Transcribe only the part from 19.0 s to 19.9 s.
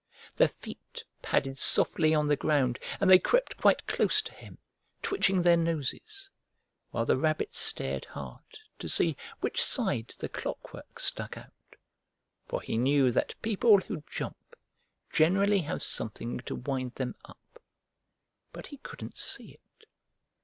see it.